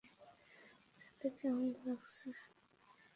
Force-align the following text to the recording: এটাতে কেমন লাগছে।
এটাতে 0.99 1.27
কেমন 1.37 1.67
লাগছে। 1.81 2.27